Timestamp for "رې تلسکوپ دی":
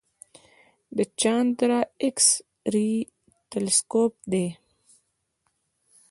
2.73-4.47